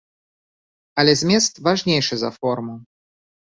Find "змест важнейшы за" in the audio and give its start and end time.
1.21-2.35